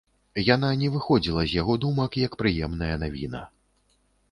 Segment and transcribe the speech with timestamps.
[0.43, 3.47] Яна не выходзіла з яго думак, як прыемная навіна.